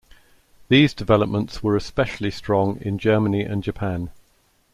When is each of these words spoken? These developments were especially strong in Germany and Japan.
These 0.67 0.95
developments 0.95 1.61
were 1.61 1.75
especially 1.75 2.31
strong 2.31 2.79
in 2.81 2.97
Germany 2.97 3.43
and 3.43 3.61
Japan. 3.63 4.09